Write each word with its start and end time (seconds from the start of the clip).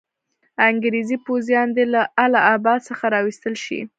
انګریزي 0.69 1.17
پوځیان 1.25 1.67
دي 1.75 1.85
له 1.93 2.01
اله 2.23 2.41
اباد 2.55 2.79
څخه 2.89 3.05
را 3.13 3.19
وایستل 3.23 3.55
شي. 3.63 3.79